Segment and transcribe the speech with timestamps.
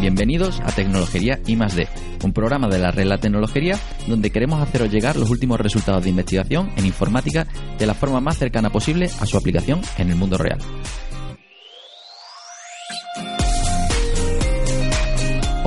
[0.00, 1.88] Bienvenidos a Tecnología I D,
[2.24, 6.10] un programa de la red La Tecnología donde queremos haceros llegar los últimos resultados de
[6.10, 7.46] investigación en informática
[7.78, 10.58] de la forma más cercana posible a su aplicación en el mundo real.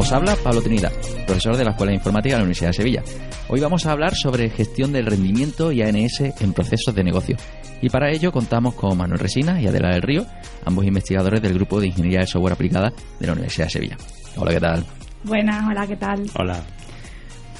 [0.05, 0.91] Os habla Pablo Trinidad,
[1.25, 3.03] profesor de la Escuela de Informática de la Universidad de Sevilla.
[3.47, 7.35] Hoy vamos a hablar sobre gestión del rendimiento y ANS en procesos de negocio.
[7.81, 10.27] Y para ello contamos con Manuel Resina y Adela del Río,
[10.63, 13.97] ambos investigadores del Grupo de Ingeniería de Software Aplicada de la Universidad de Sevilla.
[14.35, 14.85] Hola, ¿qué tal?
[15.23, 16.23] Buenas, hola, ¿qué tal?
[16.37, 16.63] Hola.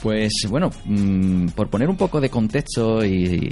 [0.06, 3.50] Pues bueno, mm, por poner un poco de contexto y,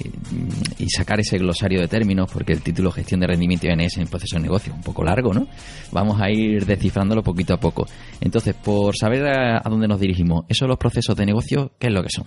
[0.87, 4.35] sacar ese glosario de términos, porque el título Gestión de Rendimiento y ANS en Proceso
[4.35, 5.47] de Negocio es un poco largo, ¿no?
[5.91, 7.87] Vamos a ir descifrándolo poquito a poco.
[8.21, 12.03] Entonces, por saber a, dónde nos dirigimos, ¿esos los procesos de negocio qué es lo
[12.03, 12.25] que son?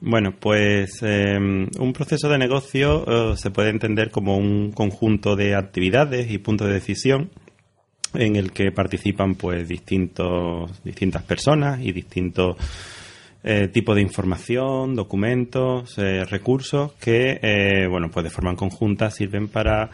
[0.00, 5.54] Bueno, pues em, un proceso de negocio eh, se puede entender como un conjunto de
[5.54, 7.30] actividades y puntos de decisión
[8.14, 12.56] en el que participan pues distintos distintas personas y distintos
[13.48, 19.46] eh, tipo de información, documentos, eh, recursos que, eh, bueno, pues de forma conjunta sirven
[19.46, 19.88] para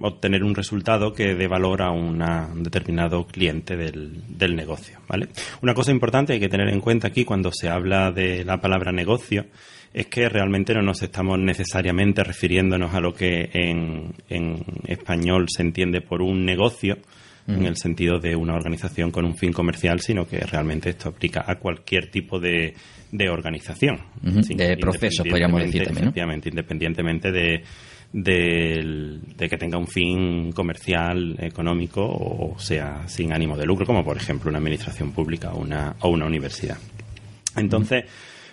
[0.00, 2.18] obtener un resultado que dé valor a un
[2.64, 5.28] determinado cliente del, del, negocio, ¿vale?
[5.62, 8.90] Una cosa importante hay que tener en cuenta aquí cuando se habla de la palabra
[8.90, 9.46] negocio
[9.94, 15.62] es que realmente no nos estamos necesariamente refiriéndonos a lo que en, en español se
[15.62, 16.98] entiende por un negocio,
[17.54, 21.44] en el sentido de una organización con un fin comercial, sino que realmente esto aplica
[21.46, 22.74] a cualquier tipo de,
[23.12, 23.98] de organización.
[24.22, 26.40] de procesos, podríamos decir también.
[26.44, 27.62] independientemente de,
[28.12, 34.16] de, que tenga un fin comercial, económico o sea sin ánimo de lucro, como por
[34.16, 36.78] ejemplo una administración pública o una, o una universidad.
[37.56, 38.04] Entonces,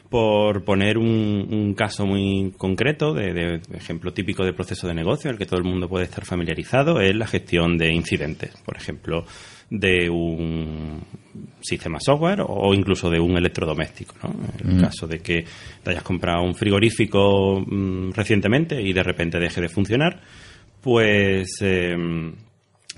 [0.09, 5.45] por poner un, caso muy concreto, de, ejemplo típico de proceso de negocio, el que
[5.45, 8.55] todo el mundo puede estar familiarizado, es la gestión de incidentes.
[8.65, 9.25] Por ejemplo,
[9.69, 11.01] de un
[11.61, 14.15] sistema software o incluso de un electrodoméstico.
[14.23, 14.33] ¿no?
[14.59, 15.43] En el caso de que
[15.83, 20.21] te hayas comprado un frigorífico mm, recientemente y de repente deje de funcionar,
[20.81, 22.33] pues em,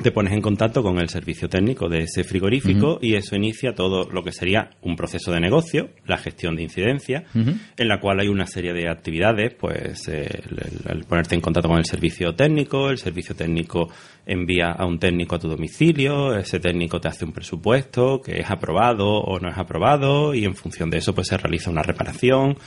[0.01, 4.09] te pones en contacto con el servicio técnico de ese frigorífico y eso inicia todo
[4.09, 8.27] lo que sería un proceso de negocio, la gestión de incidencia, en la cual hay
[8.27, 13.35] una serie de actividades, pues el, ponerte en contacto con el servicio técnico, el servicio
[13.35, 13.89] técnico
[14.25, 18.49] envía a un técnico a tu domicilio, ese técnico te hace un presupuesto que es
[18.49, 22.57] aprobado o no es aprobado y en función de eso pues se realiza una reparación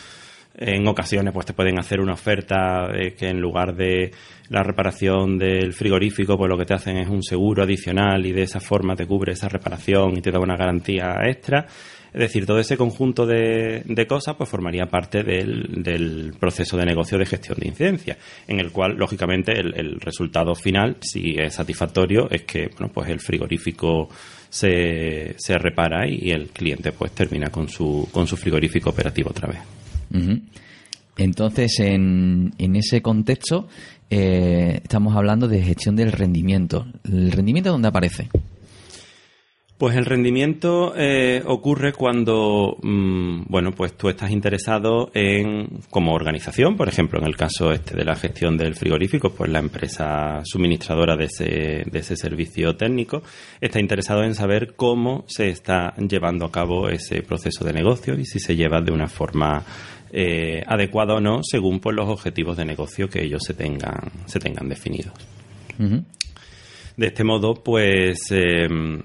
[0.54, 4.10] en ocasiones pues te pueden hacer una oferta que en lugar de
[4.48, 8.42] la reparación del frigorífico pues lo que te hacen es un seguro adicional y de
[8.42, 11.66] esa forma te cubre esa reparación y te da una garantía extra.
[12.12, 17.24] Es decir, todo ese conjunto de, cosas pues formaría parte del, proceso de negocio de
[17.24, 22.68] gestión de incidencia, en el cual, lógicamente, el, resultado final, si es satisfactorio, es que
[22.76, 24.10] bueno, pues el frigorífico
[24.50, 29.48] se, se repara y el cliente pues termina con su, con su frigorífico operativo otra
[29.48, 29.60] vez.
[31.16, 33.68] Entonces, en, en, ese contexto,
[34.10, 36.86] eh, estamos hablando de gestión del rendimiento.
[37.04, 38.28] ¿El rendimiento dónde aparece?
[39.82, 46.76] Pues el rendimiento eh, ocurre cuando, mm, bueno, pues tú estás interesado en, como organización,
[46.76, 51.16] por ejemplo, en el caso este de la gestión del frigorífico, pues la empresa suministradora
[51.16, 53.24] de ese, de ese servicio técnico
[53.60, 58.24] está interesado en saber cómo se está llevando a cabo ese proceso de negocio y
[58.24, 59.64] si se lleva de una forma
[60.12, 64.38] eh, adecuada o no, según pues, los objetivos de negocio que ellos se tengan, se
[64.38, 65.14] tengan definidos.
[66.96, 69.00] De este modo, pues em,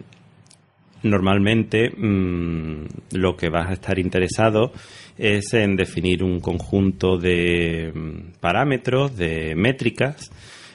[1.03, 4.73] normalmente mm, lo que vas a estar interesado
[5.17, 10.29] es en definir un conjunto de mm, parámetros, de métricas,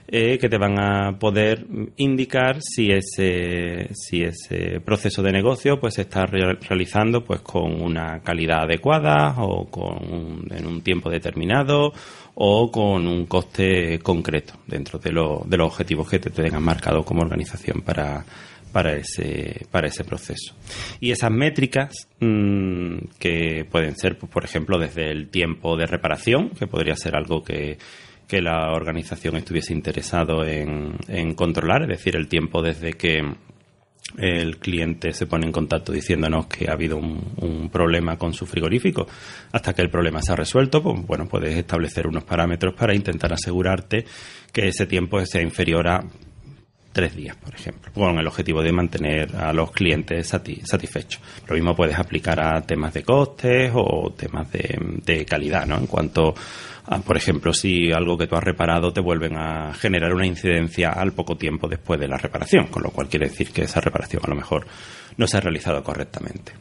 [0.08, 5.94] eh, que te van a poder indicar si ese, si ese proceso de negocio pues
[5.94, 11.92] se está realizando pues con una calidad adecuada o con en un tiempo determinado
[12.34, 17.22] o con un coste concreto dentro de, de los objetivos que te tengan marcado como
[17.22, 18.24] organización para,
[18.72, 20.54] para ese, para ese proceso.
[20.98, 26.50] Y esas métricas, mm, que pueden ser, pues, por ejemplo, desde el tiempo de reparación,
[26.50, 27.78] que podría ser algo que,
[28.32, 33.20] que la organización estuviese interesado en, controlar, es decir, el tiempo desde que
[34.16, 38.46] el cliente se pone en contacto diciéndonos que ha habido un, un, problema con su
[38.46, 39.06] frigorífico.
[39.52, 43.34] Hasta que el problema se ha resuelto, pues bueno, puedes establecer unos parámetros para intentar
[43.34, 44.06] asegurarte
[44.50, 46.02] que ese tiempo sea inferior a
[46.92, 51.20] tres días, por ejemplo, con el objetivo de mantener a los clientes satisfechos.
[51.48, 55.78] Lo mismo puedes aplicar a temas de costes o temas de, calidad, ¿no?
[55.78, 56.34] En cuanto
[56.86, 60.90] a, por ejemplo, si algo que tú has reparado te vuelven a generar una incidencia
[60.90, 64.22] al poco tiempo después de la reparación, con lo cual quiere decir que esa reparación
[64.24, 64.66] a lo mejor
[65.16, 66.52] no se ha realizado correctamente.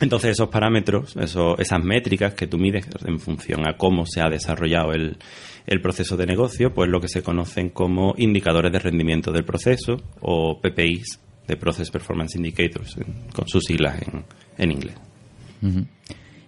[0.00, 4.92] Entonces esos parámetros, esas métricas que tú mides en función a cómo se ha desarrollado
[4.92, 5.18] el,
[5.66, 9.96] el proceso de negocio, pues lo que se conocen como indicadores de rendimiento del proceso
[10.20, 12.96] o PPIs, de Process Performance Indicators,
[13.34, 14.24] con sus siglas en,
[14.58, 14.94] en inglés.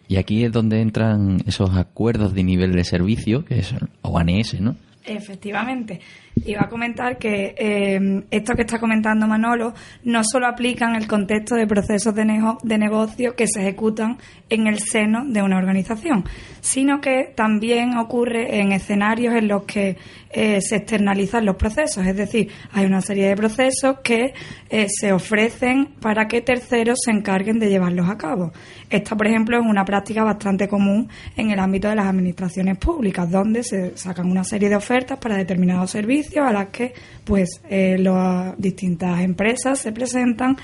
[0.09, 4.77] Y aquí es donde entran esos acuerdos de nivel de servicio, que es ONS, ¿no?
[5.05, 6.01] Efectivamente.
[6.47, 9.73] Iba a comentar que eh, esto que está comentando Manolo
[10.03, 12.25] no solo aplica en el contexto de procesos de,
[12.63, 14.19] de negocio que se ejecutan
[14.51, 16.25] en el seno de una organización,
[16.61, 19.97] sino que también ocurre en escenarios en los que
[20.31, 22.05] eh, se externalizan los procesos.
[22.05, 24.35] Es decir, hay una serie de procesos que
[24.71, 28.53] eh, se ofrecen para que terceros se encarguen de llevarlos a cabo.
[28.91, 33.31] Esta, por ejemplo, es una práctica bastante común en el ámbito de las administraciones públicas,
[33.31, 36.95] donde se sacan una serie de ofertas para determinados servicios a las que
[37.25, 40.57] pues eh, las distintas empresas se presentan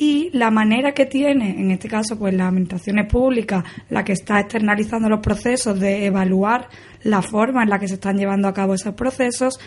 [0.00, 4.38] y la manera que tiene, en este caso, pues las administraciones públicas, la que está
[4.38, 6.68] externalizando los procesos de evaluar
[7.02, 9.58] la forma en la que se están llevando a cabo esos procesos,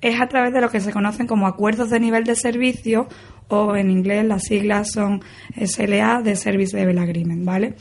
[0.00, 3.08] es a través de lo que se conocen como acuerdos de nivel de servicio
[3.48, 5.22] o en inglés las siglas son
[5.60, 7.74] SLA de Service Level Agreement, ¿vale?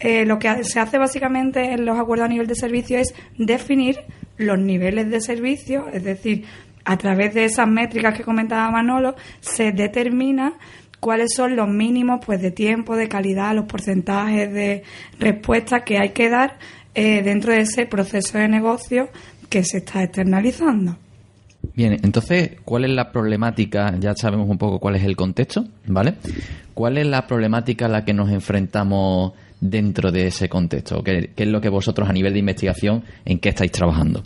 [0.00, 4.00] Eh, lo que se hace básicamente en los acuerdos a nivel de servicio es definir
[4.36, 6.44] los niveles de servicio, es decir,
[6.84, 10.54] a través de esas métricas que comentaba Manolo, se determina
[11.00, 14.82] cuáles son los mínimos pues de tiempo, de calidad, los porcentajes de
[15.18, 16.58] respuesta que hay que dar
[16.94, 19.08] eh, dentro de ese proceso de negocio
[19.48, 20.96] que se está externalizando.
[21.74, 23.94] Bien, entonces, ¿cuál es la problemática?
[23.98, 26.14] Ya sabemos un poco cuál es el contexto, ¿vale?
[26.72, 29.32] ¿Cuál es la problemática a la que nos enfrentamos
[29.64, 31.02] dentro de ese contexto?
[31.02, 34.22] ¿Qué, es lo que vosotros a nivel de investigación, en qué estáis trabajando?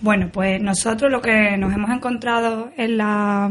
[0.00, 3.50] Bueno, pues nosotros lo que nos hemos encontrado en la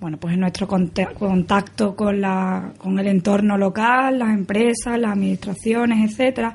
[0.00, 6.10] bueno, pues en nuestro contacto con, la, con el entorno local, las empresas, las administraciones,
[6.10, 6.54] etcétera,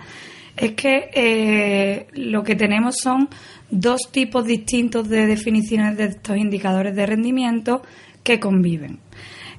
[0.57, 3.29] es que eh, lo que tenemos son
[3.69, 7.83] dos tipos distintos de definiciones de estos indicadores de rendimiento
[8.23, 8.97] que conviven.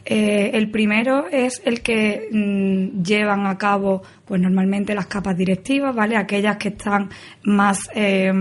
[0.08, 5.94] Eh, el primero es el que mm, llevan a cabo, pues normalmente las capas directivas,
[5.94, 6.16] ¿vale?
[6.16, 7.10] Aquellas que están
[7.42, 8.32] más eh,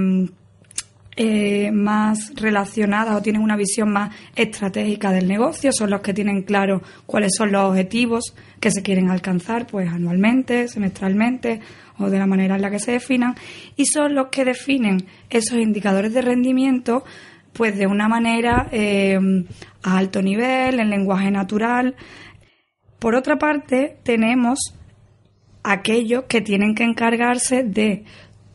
[1.17, 6.41] eh, más relacionadas o tienen una visión más estratégica del negocio, son los que tienen
[6.41, 11.61] claro cuáles son los objetivos que se quieren alcanzar, pues anualmente, semestralmente
[11.99, 13.33] o de la manera en la que se definan,
[13.77, 17.05] y son los que definen esos indicadores de rendimiento
[17.55, 19.17] pues de una manera eh,
[19.81, 21.95] a alto nivel, en lenguaje natural.
[22.99, 24.59] Por otra parte, tenemos
[25.63, 28.03] aquellos que tienen que encargarse de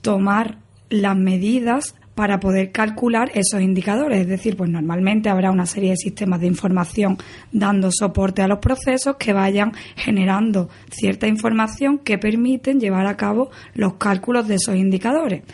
[0.02, 0.58] tomar
[0.90, 4.20] las medidas para poder calcular esos indicadores.
[4.20, 7.16] Es decir, pues normalmente habrá una serie de sistemas de información
[7.50, 13.50] dando soporte a los procesos que vayan generando cierta información que permiten llevar a cabo
[13.72, 15.44] los cálculos de esos indicadores.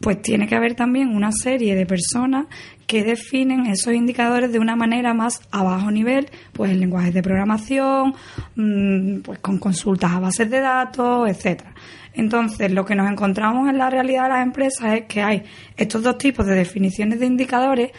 [0.00, 2.46] Pues tiene que haber también una serie de personas
[2.86, 7.22] que definen esos indicadores de una manera más a bajo nivel, pues en lenguajes de
[7.22, 8.14] programación,
[8.54, 11.74] mm, pues con consultas a bases de datos, etcétera.
[12.14, 15.42] Entonces, lo que nos encontramos en la realidad de las empresas es que hay
[15.76, 17.90] estos dos tipos de definiciones de indicadores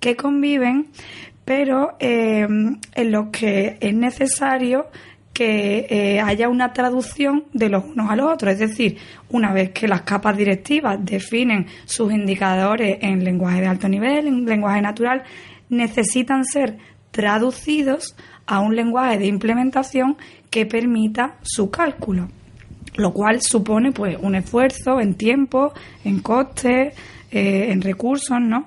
[0.00, 0.86] que conviven,
[1.44, 4.86] pero eh, en los que es necesario
[5.38, 8.54] que eh, haya una traducción de los unos a los otros.
[8.54, 8.96] Es decir,
[9.30, 14.44] una vez que las capas directivas definen sus indicadores en lenguaje de alto nivel, en
[14.46, 15.22] lenguaje natural,
[15.68, 16.78] necesitan ser
[17.12, 18.16] traducidos
[18.46, 20.16] a un lenguaje de implementación
[20.50, 22.28] que permita su cálculo
[22.96, 25.72] lo cual supone pues un esfuerzo en tiempo,
[26.04, 26.94] en costes,
[27.30, 28.66] eh, en recursos, ¿no?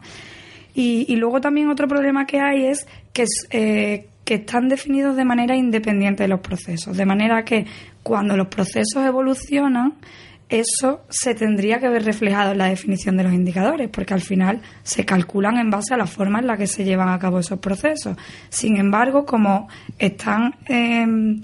[0.74, 5.58] Y, luego también otro problema que hay es que, eh, que están definidos de manera
[5.58, 7.66] independiente de los procesos, de manera que
[8.02, 9.96] cuando los procesos evolucionan,
[10.48, 14.62] eso se tendría que ver reflejado en la definición de los indicadores, porque al final
[14.84, 17.60] se calculan en base a la forma en la que se llevan a cabo esos
[17.60, 18.16] procesos.
[18.48, 19.68] Sin embargo, como
[20.00, 21.42] están, em,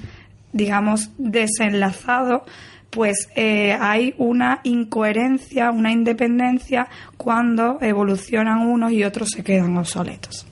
[0.54, 2.44] digamos, desenlazados,
[2.90, 10.48] pues eh, hay una incoherencia, una independencia cuando evolucionan unos y otros se quedan obsoletos.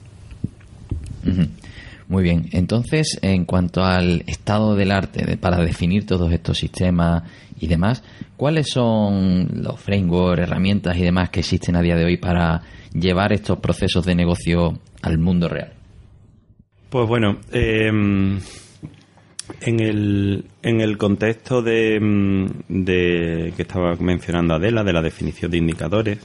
[2.08, 7.24] Muy bien, entonces en cuanto al estado del arte para definir todos estos sistemas
[7.58, 8.04] y demás,
[8.36, 13.32] ¿cuáles son los frameworks, herramientas y demás que existen a día de hoy para llevar
[13.32, 15.72] estos procesos de negocio al mundo real?
[16.90, 18.38] Pues bueno, em,
[19.60, 25.50] en, el, en el contexto de, mm, de que estaba mencionando Adela, de la definición
[25.50, 26.18] de indicadores,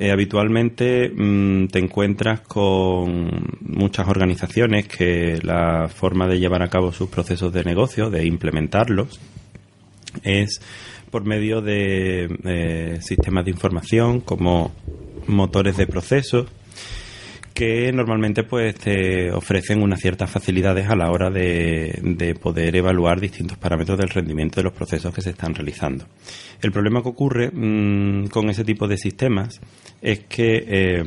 [0.00, 6.90] eh, habitualmente mm, te encuentras con muchas organizaciones que la forma de llevar a cabo
[6.90, 9.20] sus procesos de negocio, de implementarlos,
[10.22, 10.62] es
[11.10, 14.72] por medio de eh, sistemas de información como
[15.26, 16.46] motores de procesos
[17.60, 23.58] que normalmente pues te ofrecen unas ciertas facilidades a la hora de, poder evaluar distintos
[23.58, 26.06] parámetros del rendimiento de los procesos que se están realizando.
[26.62, 29.60] El problema que ocurre mm, con ese tipo de sistemas
[30.00, 31.04] es que eh,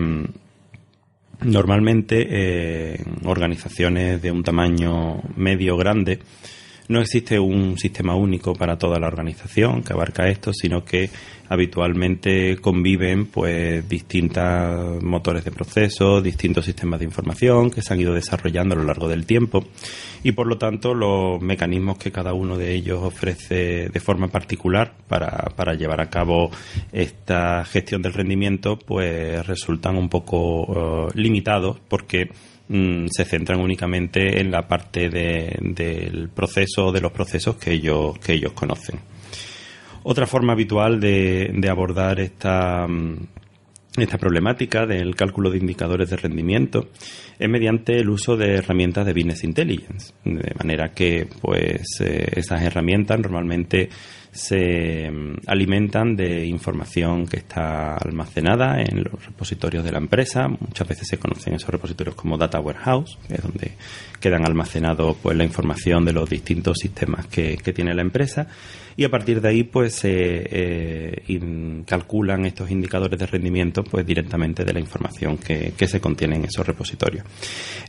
[1.42, 6.20] normalmente eh, organizaciones de un tamaño medio grande
[6.88, 11.10] no existe un sistema único para toda la organización que abarca esto, sino que
[11.50, 18.14] habitualmente conviven pues distintos motores de proceso, distintos sistemas de información que se han ido
[18.14, 19.64] desarrollando a lo largo del tiempo.
[20.24, 24.94] Y por lo tanto los mecanismos que cada uno de ellos ofrece de forma particular
[25.08, 26.50] para, para llevar a cabo
[26.92, 32.30] esta gestión del rendimiento pues resultan un poco eh, limitados porque
[32.70, 38.34] Mm, se centran únicamente en la parte del proceso de los procesos que ellos, que
[38.34, 39.00] ellos conocen.
[40.04, 43.18] Otra forma habitual de, abordar esta, mm,
[43.98, 46.90] esta problemática del cálculo de indicadores de rendimiento
[47.38, 52.62] es mediante el uso de herramientas de business intelligence, de manera que pues eh, esas
[52.62, 53.90] herramientas normalmente
[54.34, 60.48] se mm, alimentan de información que está almacenada en los repositorios de la empresa.
[60.48, 63.72] Muchas veces se conocen esos repositorios como data warehouse, que es donde
[64.20, 68.48] quedan almacenados pues la información de los distintos sistemas que, tiene la empresa
[68.96, 74.64] y a partir de ahí pues se eh, calculan estos indicadores de rendimiento pues directamente
[74.64, 77.26] de la información que, que, se contiene en esos repositorios.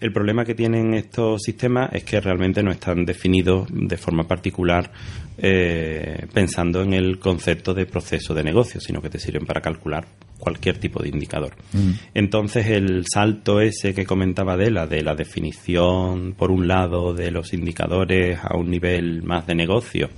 [0.00, 4.90] El problema que tienen estos sistemas es que realmente no están definidos de forma particular
[5.36, 10.06] eh, pensando en el concepto de proceso de negocio, sino que te sirven para calcular
[10.38, 11.56] cualquier tipo de indicador.
[11.72, 11.90] Mm.
[12.14, 17.52] Entonces, el salto ese que comentaba Adela, de la definición, por un lado, de los
[17.52, 20.08] indicadores a un nivel más de negocio,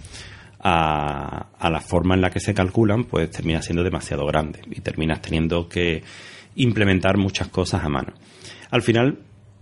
[0.69, 4.81] a, a la forma en la que se calculan, pues termina siendo demasiado grande y
[4.81, 6.03] terminas teniendo que
[6.57, 8.15] implementar muchas cosas a mano.
[8.71, 9.19] Al final,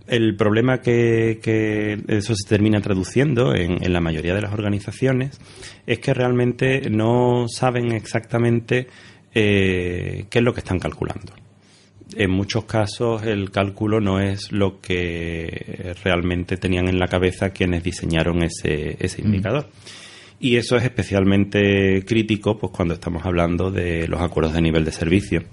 [0.07, 5.39] el problema que, eso se termina traduciendo en, la mayoría de las organizaciones
[5.85, 8.87] es que realmente no saben exactamente
[9.33, 11.33] eh, qué es lo que están calculando.
[12.15, 17.83] En muchos casos el cálculo no es lo que realmente tenían en la cabeza quienes
[17.83, 19.27] diseñaron ese, ese mm.
[20.39, 24.91] Y eso es especialmente crítico pues, cuando estamos hablando de los acuerdos de nivel de
[24.91, 25.43] servicio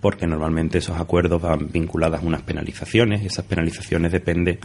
[0.00, 4.58] porque normalmente esos acuerdos van vinculados a unas penalizaciones y esas penalizaciones dependen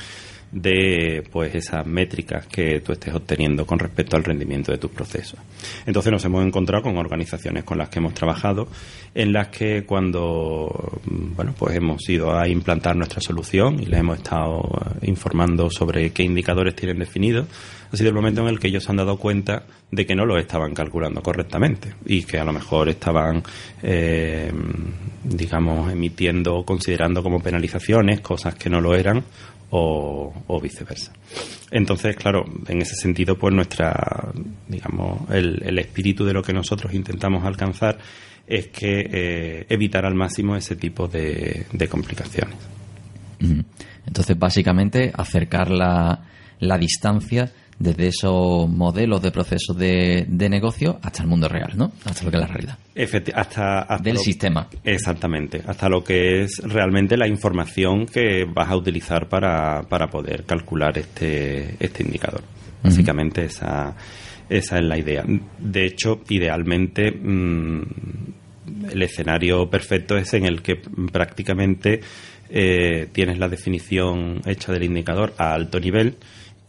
[0.52, 5.40] de pues esas métricas que tú estés obteniendo con respecto al rendimiento de tus procesos.
[5.86, 8.68] Entonces nos hemos encontrado con organizaciones con las que hemos trabajado
[9.14, 14.18] en las que cuando bueno pues hemos ido a implantar nuestra solución y les hemos
[14.18, 14.64] estado
[15.04, 17.48] informando sobre qué indicadores tienen definidos
[17.92, 20.26] ha sido el momento en el que ellos se han dado cuenta de que no
[20.26, 23.42] lo estaban calculando correctamente y que a lo mejor estaban,
[23.82, 24.52] eh,
[25.24, 29.24] digamos, emitiendo considerando como penalizaciones cosas que no lo eran
[29.72, 31.14] o, viceversa.
[31.72, 34.32] Entonces, claro, en ese sentido, pues nuestra,
[34.68, 37.98] digamos, el, espíritu de lo que nosotros intentamos alcanzar
[38.48, 42.58] es que eh, evitar al máximo ese tipo de, complicaciones.
[44.06, 46.26] Entonces, básicamente, acercar la,
[46.60, 51.92] la distancia desde esos modelos de procesos de, negocio hasta el mundo real, ¿no?
[52.04, 52.78] Hasta lo que es la realidad.
[53.34, 54.68] hasta, Del sistema.
[54.84, 60.44] Exactamente, hasta lo que es realmente la información que vas a utilizar para, para poder
[60.44, 62.44] calcular este, este indicador.
[62.84, 63.96] Básicamente esa,
[64.50, 65.24] esa es la idea.
[65.58, 67.82] De hecho, idealmente, mm,
[68.92, 70.76] el escenario perfecto es en el que
[71.12, 72.02] prácticamente
[72.50, 76.18] eh, tienes la definición hecha del indicador a alto nivel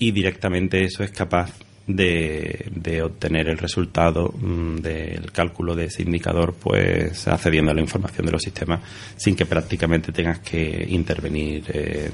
[0.00, 1.52] y directamente eso es capaz
[1.86, 8.26] de, obtener el resultado mm, del cálculo de ese indicador, pues accediendo a la información
[8.26, 8.80] de los sistemas
[9.16, 12.10] sin que prácticamente tengas que intervenir eh,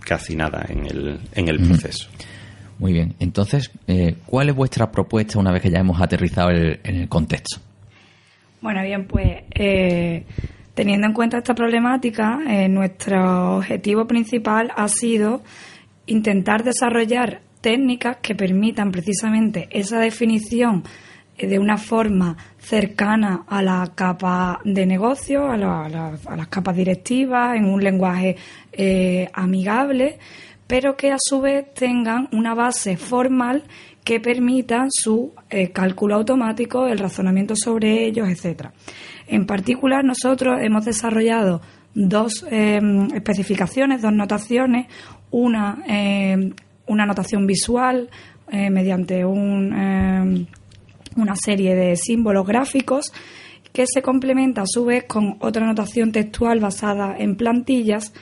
[0.00, 2.08] casi nada en el, en el proceso.
[2.78, 3.14] Muy bien.
[3.20, 7.60] Entonces, eh, ¿cuál es vuestra propuesta una vez que ya hemos aterrizado en el contexto?
[8.62, 10.24] Bueno, bien, pues eh,
[10.74, 12.38] teniendo en cuenta esta problemática,
[12.68, 15.42] nuestro objetivo principal ha sido
[16.06, 20.84] intentar desarrollar técnicas que permitan precisamente esa definición
[21.38, 27.82] de una forma cercana a la capa de negocio, a, las capas directivas, en un
[27.82, 28.36] lenguaje
[28.72, 30.18] eh, amigable,
[30.66, 33.64] pero que a su vez tengan una base formal
[34.04, 38.72] que permita su eh, cálculo automático, el razonamiento sobre ellos, etcétera.
[39.26, 41.60] En particular, nosotros hemos desarrollado
[41.94, 42.44] dos
[43.14, 44.86] especificaciones, dos notaciones,
[45.32, 46.52] una, em,
[46.86, 48.08] una notación visual
[48.50, 50.46] eh, mediante un, em,
[51.16, 53.12] una serie de símbolos gráficos
[53.72, 58.12] que se complementa a su vez con otra notación textual basada en plantillas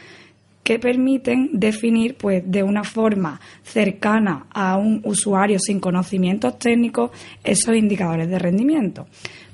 [0.62, 7.10] que permiten definir pues de una forma cercana a un usuario sin conocimientos técnicos
[7.42, 9.06] esos indicadores de rendimiento.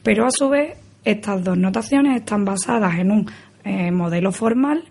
[0.02, 3.30] Pero a su vez estas dos notaciones están basadas en un
[3.64, 4.84] eh, modelo formal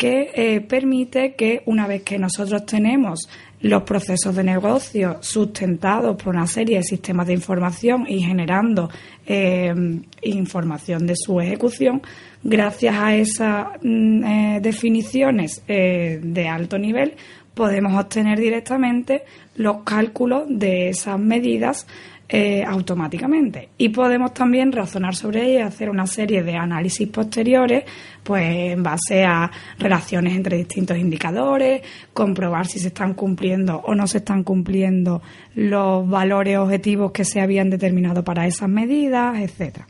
[0.00, 3.28] que eh, permite que una vez que nosotros tenemos
[3.60, 8.88] los procesos de negocio sustentados por una serie de sistemas de información y generando
[9.26, 9.74] eh,
[10.22, 12.00] información de su ejecución,
[12.42, 17.16] gracias a esas mm, definiciones de alto nivel,
[17.52, 19.24] podemos obtener directamente
[19.56, 21.86] los cálculos de esas medidas
[22.32, 23.70] eh, automáticamente.
[23.76, 27.82] Y podemos también razonar sobre ella y hacer una serie de análisis posteriores,
[28.22, 31.82] pues en base a relaciones entre distintos indicadores,
[32.14, 35.20] comprobar si se están cumpliendo o no se están cumpliendo
[35.56, 39.88] los valores objetivos que se habían determinado para esas medidas, etcétera.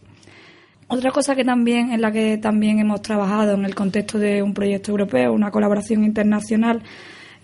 [0.88, 4.54] Otra cosa que también en la que también hemos trabajado en el contexto de un
[4.54, 6.82] proyecto europeo, una colaboración internacional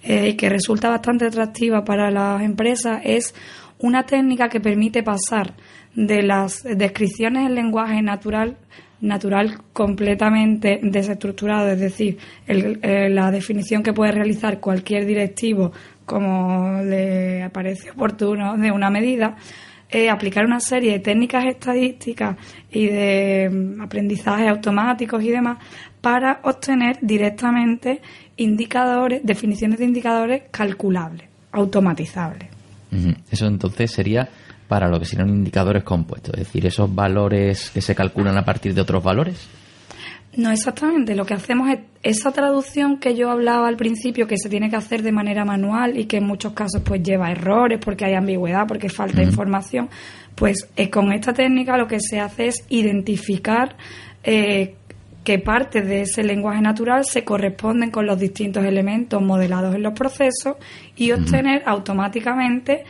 [0.03, 3.35] eh, que resulta bastante atractiva para las empresas es
[3.79, 5.55] una técnica que permite pasar
[5.95, 8.57] de las descripciones en lenguaje natural
[9.01, 15.73] natural completamente desestructurado, es decir, eh, la definición que puede realizar cualquier directivo
[16.05, 19.37] como le parece oportuno de una medida,
[19.91, 22.37] eh, aplicar una serie de técnicas estadísticas
[22.71, 25.59] y de mm, aprendizaje automáticos y demás
[26.01, 28.01] para obtener directamente
[28.37, 32.56] indicadores, definiciones de indicadores calculables, automatizables.
[33.31, 34.29] Eso entonces sería
[34.69, 38.75] para lo que serían indicadores compuestos, es decir, esos valores que se calculan a partir
[38.75, 39.49] de otros valores.
[40.37, 44.51] No exactamente, lo que hacemos es esa traducción que yo hablaba al principio que se
[44.51, 48.05] tiene que hacer de manera manual y que en muchos casos pues lleva errores porque
[48.05, 49.89] hay ambigüedad, porque falta información,
[50.35, 53.77] pues eh, con esta técnica lo que se hace es identificar
[54.23, 54.75] eh,
[55.27, 59.93] qué partes de ese lenguaje natural se corresponden con los distintos elementos modelados en los
[59.93, 60.55] procesos
[60.95, 62.85] y obtener automáticamente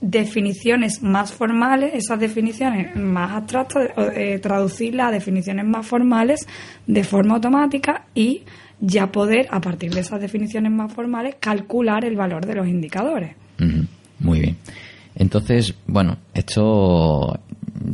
[0.00, 6.48] definiciones más formales, esas definiciones más abstractas, eh, traducirlas a definiciones más formales
[6.86, 8.44] de forma automática y
[8.80, 13.36] ya poder, a partir de esas definiciones más formales, calcular el valor de los indicadores.
[14.18, 14.56] Muy bien.
[15.14, 17.38] Entonces, bueno, esto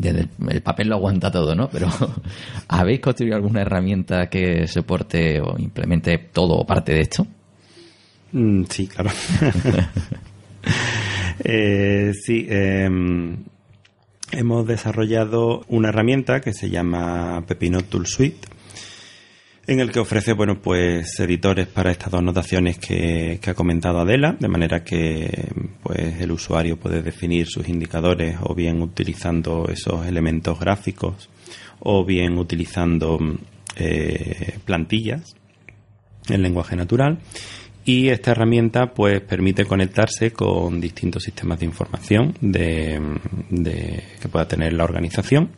[0.03, 1.69] el, papel lo aguanta todo, ¿no?
[1.71, 1.89] Pero
[2.69, 7.27] ¿habéis construido alguna herramienta que soporte o implemente todo o parte de esto?
[8.33, 9.11] Mm, sí, claro.
[11.45, 13.37] Eh, sí, em,
[14.31, 18.47] hemos desarrollado una herramienta que se llama Pepino Tool Suite
[19.67, 24.37] en el que ofrece bueno pues editores para estas dos notaciones que, ha comentado Adela
[24.39, 30.59] de manera que pues el usuario puede definir sus indicadores o bien utilizando esos elementos
[30.59, 31.31] gráficos
[31.79, 33.19] o bien utilizando
[33.77, 35.37] eh, plantillas
[36.29, 37.19] en lenguaje natural.
[37.85, 43.01] Y esta herramienta pues permite conectarse con distintos sistemas de información de,
[43.51, 45.51] de que pueda tener la organización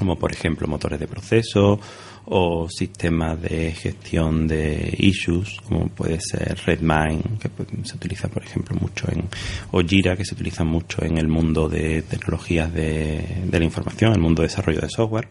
[0.00, 1.78] como por ejemplo motores de proceso
[2.26, 7.50] o sistemas de gestión de issues, como puede ser Redmine, que
[7.84, 9.24] se utiliza, por ejemplo, mucho en,
[9.72, 14.20] o Jira, que se utiliza mucho en el mundo de tecnologías de, la información, el
[14.20, 15.28] mundo de desarrollo de software.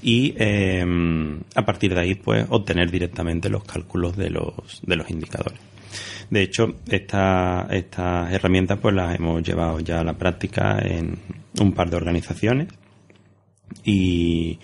[0.00, 5.10] Y em, a partir de ahí, pues, obtener directamente los cálculos de los, de los
[5.10, 5.58] indicadores.
[6.30, 7.70] De hecho, estas
[8.30, 11.18] herramientas pues las hemos llevado ya a la práctica en
[11.58, 12.68] un par de organizaciones
[13.84, 14.58] y,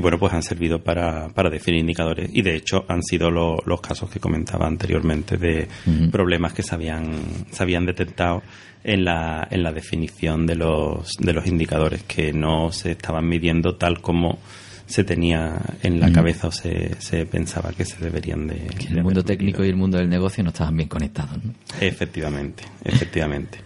[0.00, 4.10] bueno, pues han servido para, para, definir indicadores y de hecho han sido los casos
[4.10, 5.68] que comentaba anteriormente de
[6.10, 7.20] problemas que se habían,
[7.50, 8.42] se habían detectado
[8.84, 13.76] en la, en la definición de los, de los indicadores que no se estaban midiendo
[13.76, 14.38] tal como
[14.86, 18.66] se tenía en la cabeza o se, se, pensaba que se deberían de...
[18.88, 21.38] el mundo técnico y el mundo del negocio no estaban bien conectados.
[21.80, 23.60] Efectivamente, efectivamente.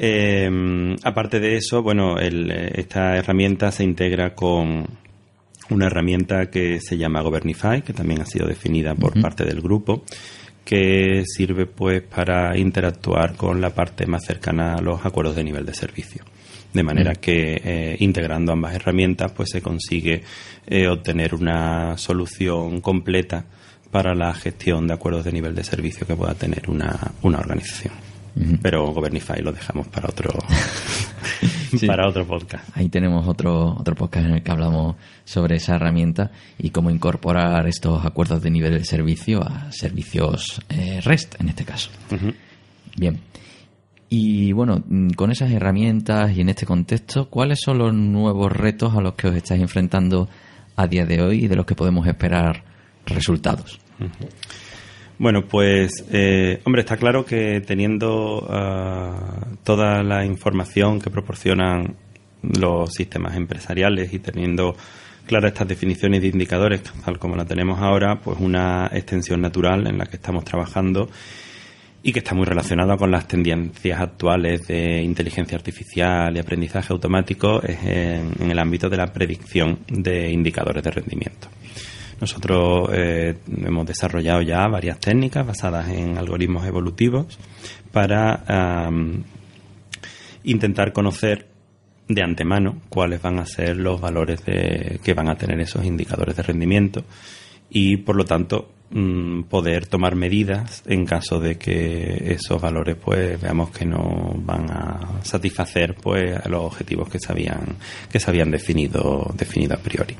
[0.00, 4.86] Eh, aparte de eso, bueno, esta herramienta se integra con
[5.70, 10.04] una herramienta que se llama Governify, que también ha sido definida por parte del grupo,
[10.64, 15.66] que sirve pues para interactuar con la parte más cercana a los acuerdos de nivel
[15.66, 16.24] de servicio.
[16.72, 20.22] De manera que eh, integrando ambas herramientas pues se consigue
[20.66, 23.46] eh, obtener una solución completa
[23.90, 28.07] para la gestión de acuerdos de nivel de servicio que pueda tener una, una organización.
[28.62, 30.32] Pero Governify lo dejamos para otro
[31.86, 32.68] para otro podcast.
[32.76, 37.66] Ahí tenemos otro otro podcast en el que hablamos sobre esa herramienta y cómo incorporar
[37.66, 41.90] estos acuerdos de nivel de servicio a servicios eh, REST en este caso.
[42.96, 43.20] Bien.
[44.10, 48.94] Y bueno, mm, con esas herramientas y en este contexto, ¿cuáles son los nuevos retos
[48.94, 50.28] a los que os estáis enfrentando
[50.76, 52.64] a día de hoy y de los que podemos esperar
[53.04, 53.78] resultados?
[55.18, 61.96] Bueno, pues, eh, hombre, está claro que teniendo ah, toda la información que proporcionan
[62.42, 64.76] los sistemas empresariales y teniendo
[65.26, 69.98] claras estas definiciones de indicadores, tal como la tenemos ahora, pues una extensión natural en
[69.98, 71.10] la que estamos trabajando
[72.00, 77.60] y que está muy relacionada con las tendencias actuales de inteligencia artificial y aprendizaje automático
[77.64, 81.48] es en el ámbito de la predicción de indicadores de rendimiento.
[82.20, 87.38] Nosotros eh, hemos desarrollado ya varias técnicas basadas en algoritmos evolutivos
[87.92, 88.90] para
[90.42, 91.46] intentar conocer
[92.08, 96.36] de antemano cuáles van a ser los valores de, que van a tener esos indicadores
[96.36, 97.04] de rendimiento
[97.70, 103.38] y por lo tanto Mm, poder tomar medidas en caso de que esos valores pues
[103.38, 107.76] veamos que no van a satisfacer pues los objetivos que se habían
[108.10, 110.16] que se habían definido definido a priori.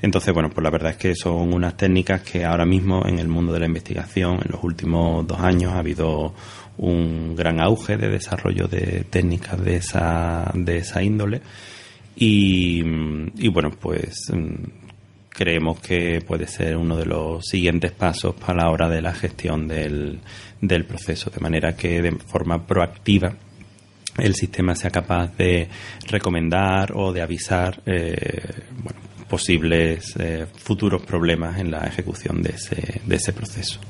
[0.00, 3.26] Entonces bueno pues la verdad es que son unas técnicas que ahora mismo en el
[3.26, 6.34] mundo de la investigación en los últimos dos años ha habido
[6.78, 11.40] un gran auge de desarrollo de técnicas de esa de esa índole.
[12.14, 14.83] Y, y bueno pues mm,
[15.34, 19.66] creemos que puede ser uno de los siguientes pasos para la hora de la gestión
[19.66, 20.20] del,
[20.60, 23.34] del proceso, de manera que de forma proactiva
[24.16, 25.68] el sistema sea capaz de
[26.06, 28.62] recomendar o de avisar eh,
[29.28, 33.80] posibles eh, futuros problemas en la ejecución de ese, de ese proceso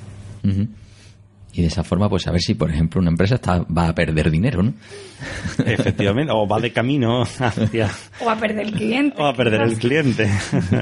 [1.55, 3.95] y de esa forma pues a ver si por ejemplo una empresa está, va a
[3.95, 4.75] perder dinero ¿no?
[5.65, 7.91] efectivamente o va de camino hacia
[8.25, 9.23] o a perder el cliente.
[9.23, 10.29] O a perder el cliente.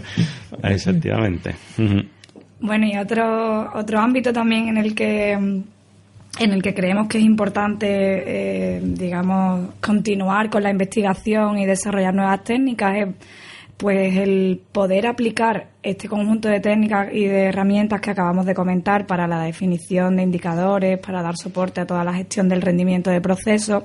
[0.63, 1.55] Efectivamente.
[2.61, 7.25] Bueno y otro otro ámbito también en el que en el que creemos que es
[7.25, 13.09] importante, eh, digamos, continuar con la investigación y desarrollar nuevas técnicas es
[13.77, 19.07] pues el poder aplicar este conjunto de técnicas y de herramientas que acabamos de comentar
[19.07, 23.21] para la definición de indicadores, para dar soporte a toda la gestión del rendimiento de
[23.21, 23.85] procesos,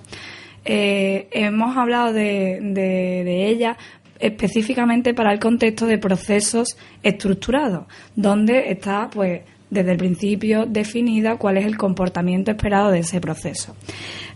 [0.66, 3.78] eh, hemos hablado de, de, ella
[4.20, 11.58] específicamente para el contexto de procesos estructurados, donde está pues desde el principio definida cuál
[11.58, 13.76] es el comportamiento esperado de ese proceso.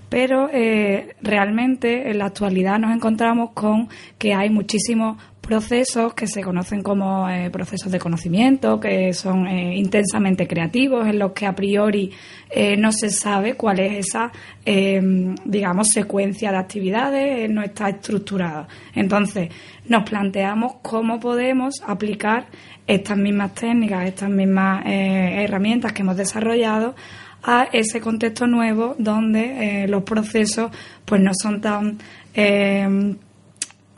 [0.10, 3.88] Pero eh, realmente en la actualidad nos encontramos con
[4.18, 9.76] que hay muchísimos procesos que se conocen como eh, procesos de conocimiento, que son eh,
[9.76, 12.12] intensamente creativos, en los que a priori
[12.50, 14.32] eh, no se sabe cuál es esa,
[14.64, 18.68] digamos, secuencia de actividades, no está estructurada.
[18.94, 19.50] Entonces,
[19.88, 22.46] nos planteamos cómo podemos aplicar
[22.86, 26.96] estas mismas técnicas, estas mismas herramientas que hemos desarrollado
[27.44, 30.70] a ese contexto nuevo donde los procesos
[31.06, 31.98] pues no son tan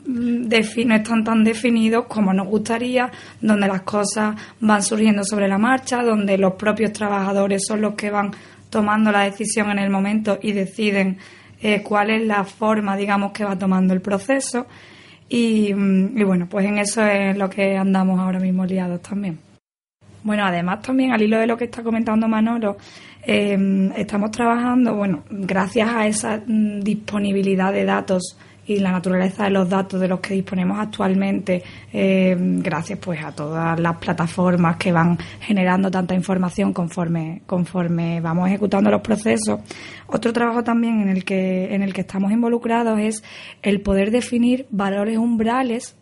[0.06, 6.02] no están tan definidos como nos gustaría, donde las cosas van surgiendo sobre la marcha,
[6.02, 8.32] donde los propios trabajadores son los que van
[8.70, 11.18] tomando la decisión en el momento y deciden
[11.62, 14.66] eh, cuál es la forma, digamos, que va tomando el proceso.
[15.28, 19.38] Y, mm, y, bueno, pues en eso es lo que andamos ahora mismo liados también.
[20.22, 22.76] Bueno, además también al hilo de lo que está comentando Manolo,
[23.26, 29.50] eh, estamos trabajando, bueno, gracias a esa mm, disponibilidad de datos y la naturaleza de
[29.50, 34.92] los datos de los que disponemos actualmente, eh, gracias pues a todas las plataformas que
[34.92, 39.60] van generando tanta información conforme, conforme vamos ejecutando los procesos.
[40.06, 43.22] Otro trabajo también en el que, en el que estamos involucrados es
[43.62, 45.96] el poder definir valores umbrales,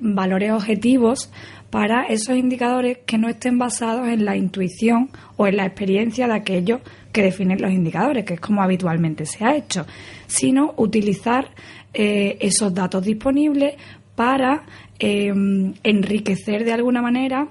[0.00, 1.30] valores objetivos
[1.70, 6.34] para esos indicadores que no estén basados en la intuición o en la experiencia de
[6.34, 6.80] aquellos
[7.12, 9.86] que definen los indicadores, que es como habitualmente se ha hecho,
[10.26, 11.50] sino utilizar
[11.94, 13.74] eh, esos datos disponibles
[14.14, 14.64] para
[14.98, 17.48] em, enriquecer de alguna manera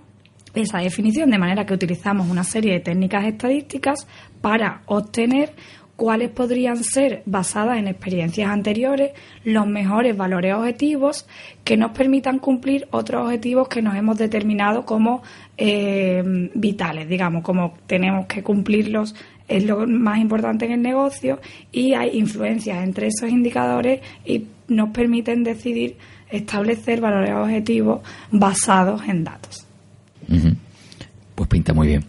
[0.54, 4.08] esa definición, de manera que utilizamos una serie de técnicas estadísticas
[4.42, 5.54] para obtener
[5.98, 9.12] cuáles podrían ser, basadas en experiencias anteriores,
[9.44, 11.28] los mejores valores objetivos
[11.64, 15.24] que nos permitan cumplir otros objetivos que nos hemos determinado como
[15.58, 16.24] eh,
[16.54, 19.16] vitales, digamos, como tenemos que cumplirlos
[19.48, 21.40] es lo más importante en el negocio
[21.72, 25.98] y hay influencias entre esos indicadores y nos permiten decidir
[26.30, 29.66] establecer valores objetivos basados en datos.
[31.36, 32.04] Pues pinta muy bien.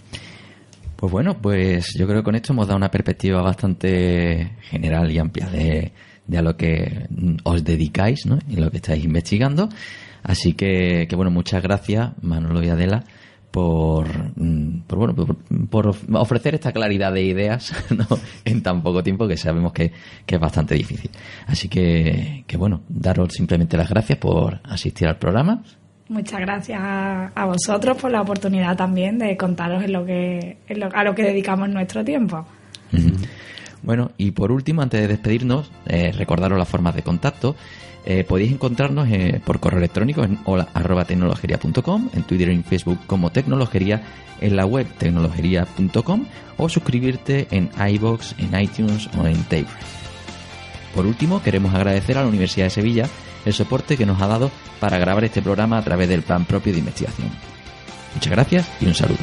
[0.96, 5.18] Pues bueno, pues yo creo que con esto hemos dado una perspectiva bastante general y
[5.18, 5.92] amplia de,
[6.36, 7.06] a lo que
[7.44, 8.40] os dedicáis ¿no?
[8.48, 9.68] y lo que estáis investigando.
[10.24, 13.04] Así que, que bueno, muchas gracias, Manolo y Adela,
[13.50, 15.14] por, mm, por bueno,
[15.70, 17.72] por, ofrecer esta claridad de ideas
[18.44, 19.92] en tan poco tiempo que sabemos que,
[20.26, 21.10] que, es bastante difícil.
[21.46, 25.62] Así que, que bueno, daros simplemente las gracias por asistir al programa
[26.08, 30.56] Muchas gracias a, vosotros por la oportunidad también de contaros en lo que,
[30.94, 32.46] a lo que dedicamos nuestro tiempo.
[33.82, 37.56] Bueno, y por último, antes de despedirnos, eh, recordaros las formas de contacto.
[38.04, 43.30] Eh, podéis encontrarnos eh, por correo electrónico en hola.tecnologería.com, en Twitter y en Facebook como
[43.30, 44.02] Tecnologería,
[44.40, 46.24] en la web tecnologería.com
[46.56, 49.66] o suscribirte en iBox, en iTunes o en Tape.
[50.94, 53.08] Por último, queremos agradecer a la Universidad de Sevilla
[53.44, 56.72] el soporte que nos ha dado para grabar este programa a través del plan propio
[56.72, 57.28] de investigación.
[58.14, 59.18] Muchas gracias y un saludo.